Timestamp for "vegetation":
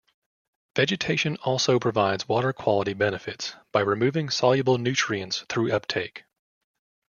0.75-1.35